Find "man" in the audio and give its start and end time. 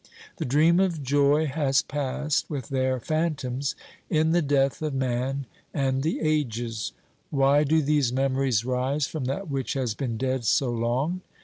4.95-5.45